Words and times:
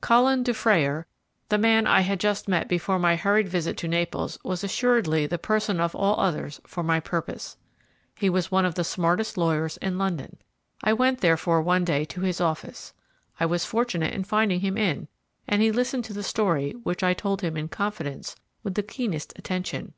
Colin 0.00 0.44
Dufrayer, 0.44 1.04
the 1.48 1.58
man 1.58 1.84
I 1.84 2.02
had 2.02 2.20
just 2.20 2.46
met 2.46 2.68
before 2.68 2.96
my 3.00 3.16
hurried 3.16 3.48
visit 3.48 3.76
to 3.78 3.88
Naples, 3.88 4.38
was 4.44 4.62
assuredly 4.62 5.26
the 5.26 5.36
person 5.36 5.80
of 5.80 5.96
all 5.96 6.14
others 6.20 6.60
for 6.64 6.84
my 6.84 7.00
purpose. 7.00 7.56
He 8.14 8.30
was 8.30 8.52
one 8.52 8.64
of 8.64 8.76
the 8.76 8.84
smartest 8.84 9.36
lawyers 9.36 9.78
in 9.78 9.98
London. 9.98 10.36
I 10.80 10.92
went 10.92 11.22
therefore 11.22 11.60
one 11.60 11.84
day 11.84 12.04
to 12.04 12.20
his 12.20 12.40
office. 12.40 12.94
I 13.40 13.46
was 13.46 13.64
fortunate 13.64 14.14
in 14.14 14.22
finding 14.22 14.60
him 14.60 14.78
in, 14.78 15.08
and 15.48 15.60
he 15.60 15.72
listened 15.72 16.04
to 16.04 16.12
the 16.12 16.22
story, 16.22 16.70
which 16.84 17.02
I 17.02 17.12
told 17.12 17.40
him 17.42 17.56
in 17.56 17.66
confidence, 17.66 18.36
with 18.62 18.74
the 18.74 18.84
keenest 18.84 19.32
attention. 19.36 19.94